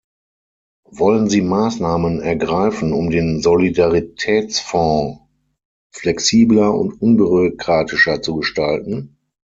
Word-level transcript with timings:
Wollen 0.89 1.29
Sie 1.29 1.41
Maßnahmen 1.41 2.21
ergreifen, 2.21 2.91
um 2.91 3.11
den 3.11 3.39
Solidaritätsfonds 3.39 5.19
flexibler 5.93 6.73
und 6.73 6.99
unbürokratischer 6.99 8.19
zu 8.19 8.37
gestalten? 8.37 9.15